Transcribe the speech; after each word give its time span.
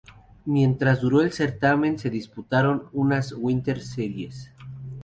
Mientras 0.45 0.99
duro 0.99 1.21
el 1.21 1.31
certamen 1.31 1.99
se 1.99 2.09
disputaron 2.09 2.89
unas 2.91 3.33
Winter 3.37 3.79
Series. 3.81 4.51